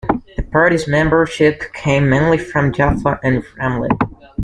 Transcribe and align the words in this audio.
The 0.35 0.41
party's 0.41 0.87
membership 0.87 1.61
came 1.73 2.09
mainly 2.09 2.39
from 2.39 2.73
Jaffa 2.73 3.19
and 3.21 3.43
Ramleh. 3.59 3.89